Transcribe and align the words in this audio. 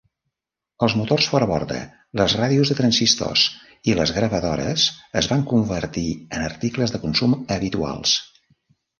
Els 0.85 0.93
motors 0.99 1.25
fora 1.31 1.47
borda, 1.49 1.75
les 2.21 2.33
ràdios 2.39 2.71
de 2.71 2.77
transistors 2.79 3.43
i 3.93 3.93
les 3.99 4.13
gravadores 4.15 4.85
es 5.21 5.27
van 5.33 5.43
convertir 5.51 6.07
en 6.39 6.47
articles 6.47 6.95
de 6.95 7.01
consum 7.05 7.37
habituals. 7.57 8.15